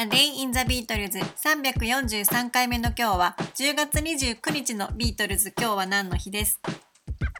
[0.00, 5.52] A Day in the Beatles 343回目の今日は10月29日のビートルズ。
[5.54, 6.58] 今日は何の日です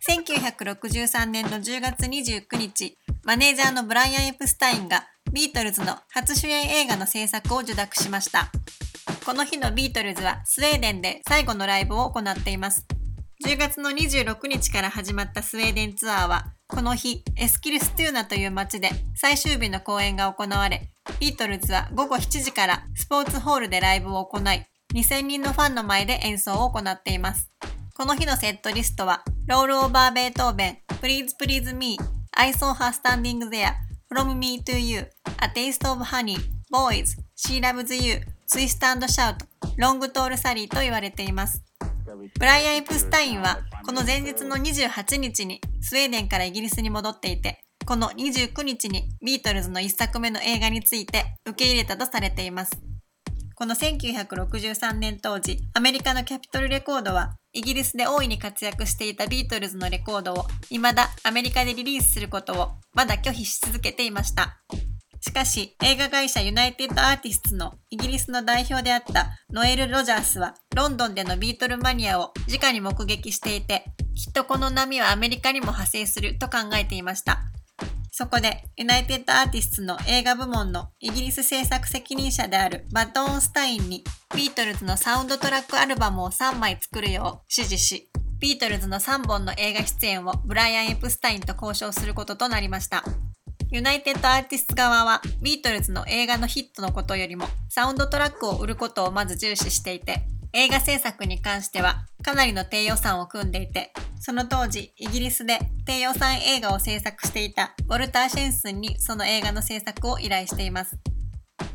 [0.06, 8.52] ？1963年の10月29日マネージャーのブライアン・エプスタインがビートルズの初主演映画の制作を受諾しました。
[9.24, 12.86] この日のビートルズはスウェーデンで最後のライブを行っています。
[13.42, 27.50] 10月の26日から始まったスウェーデンツアーはこの日、エスキルストゥーナという街で最終日の公演が行われ、ビートルズは午後7時からスポーツホールでライブを行い、2000人のファンの前で演奏を行っています。
[27.94, 31.98] この日のセットリストは、ロールオーバーベートーベン、Please Please Me,
[32.32, 33.74] I saw her standing there,
[34.08, 35.06] From me to you,
[35.42, 36.36] A taste of honey,
[36.70, 39.36] Boys, She loves you, Twist and shout,
[39.76, 41.69] Long tall Sally と言われています。
[42.16, 52.72] ブライアン・エプスタインはこの前日の28日にスウェーデンからイギリスに戻っていて、この29日にビートルズの1作目の映画について受け入れたとされています。
[53.60, 64.62] この1963年当時、アメリカのキャピトルレコードは、イギリスで大いに活躍していたビートルズのレコードを、未だアメリカでリリースすることを、まだ拒否し続けていました。
[65.20, 77.40] しかし、映画会社ユナイテッドアーティストのイギリスの代表であったノエル・ロジャースは、ロンドンでのビートルマニアを直に目撃していて、きっとこの波はアメリカにも派生すると考えていました。
[78.10, 84.04] そこで、ユナイテッドアーティストの映画部門のイギリス制作責任者であるバド・オーンスタインに、
[84.34, 88.10] ビートルズのサウンドトラックアルバムを3枚作るよう指示し、
[88.40, 93.04] ビートルズの3本の映画出演をブライアン・エプスタインと交渉することとなりました。
[93.72, 110.98] ユナイテッドアーティスト側はビートルズの映画のヒットのことよりもサウンドトラックを売ることをまず重視していて映画制作に関してはかなりの低予算を組んでいてその当時イギリスで低予算映画を制作していたウォルター・シェンスンにその映画の制作を依頼しています。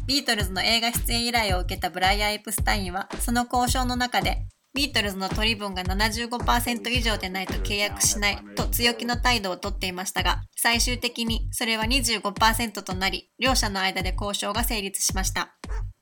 [0.05, 15.55] ビートルズの映画出演依頼を受けたブライアン・エプスタインはその交渉の中でビートルズの取り分が75%以上でないと契約しないと強気の態度をとっていましたが、最終的にそれは25%となり、両者の間で交渉が成立しました。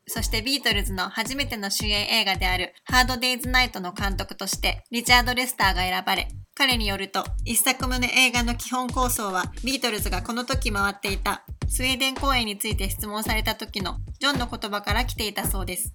[0.07, 15.94] そしてビートルズの初めての主演映画であるハードデイズナイトの監督としてリチャード・レスターが選ばれ、彼によると一作目の映画の基本構想はビートルズがこの時回っていたスウェーデン公演について質問された時のジョンの言葉から来ていたそうです。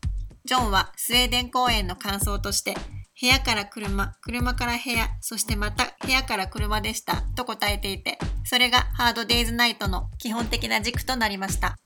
[0.49, 2.75] ジョンはスウェーデン公演の感想として、
[3.21, 11.77] 部屋から車、車から部屋、そしてまた部屋から車でしたと答えていて、それがハードデイズナイトの基本的な軸となりました。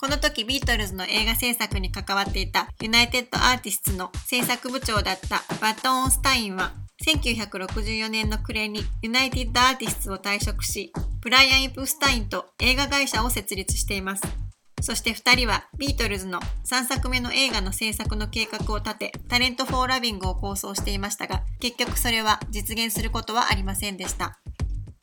[0.00, 14.47] この時ビートルズの映画制作に関わっていたユナイテッドアーティストの制作部長だったバド・オーンスタインは1964年の暮れにユナイテッドアーティストを退職し、ブライアン・エプスタインと映画会社を設立しています。
[14.80, 24.38] そして2人はビートルズの3作目の映画の制作の計画を立て、タレント・フォー・ラビングを構想していましたが、結局それは実現することはありませんでした。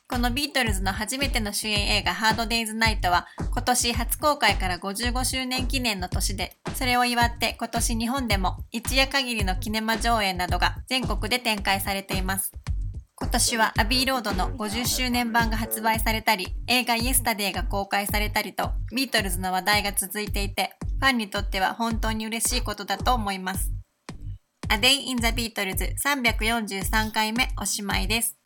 [0.08, 12.52] このビートルズの初めての主演映画ハードデイズナイトは今年初公開から55周年記念の年で、それを祝って今年日本でも一夜限りのキネマ上映などが全国で展開されています。
[13.18, 23.72] 今年はアビーロードの50周年版が発売されたり、映画イエスタデイが公開されたりと、ビートルズの話題が続いていて、ファンにとっては本当に嬉しいことだと思います。
[24.68, 28.36] A Day in the Beatles 343回目おしまいです。